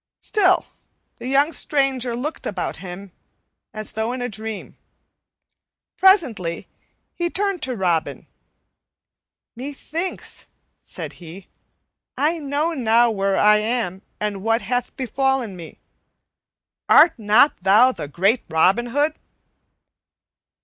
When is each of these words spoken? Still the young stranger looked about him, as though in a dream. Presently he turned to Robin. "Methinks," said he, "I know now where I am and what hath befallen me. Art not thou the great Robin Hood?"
Still 0.19 0.65
the 1.17 1.27
young 1.27 1.51
stranger 1.51 2.15
looked 2.15 2.47
about 2.47 2.77
him, 2.77 3.11
as 3.71 3.91
though 3.93 4.13
in 4.13 4.19
a 4.23 4.27
dream. 4.29 4.75
Presently 5.95 6.67
he 7.13 7.29
turned 7.29 7.61
to 7.61 7.75
Robin. 7.75 8.25
"Methinks," 9.55 10.47
said 10.79 11.13
he, 11.21 11.49
"I 12.17 12.39
know 12.39 12.73
now 12.73 13.11
where 13.11 13.37
I 13.37 13.57
am 13.57 14.01
and 14.19 14.41
what 14.41 14.63
hath 14.63 14.97
befallen 14.97 15.55
me. 15.55 15.77
Art 16.89 17.13
not 17.19 17.57
thou 17.61 17.91
the 17.91 18.07
great 18.07 18.41
Robin 18.49 18.87
Hood?" 18.87 19.13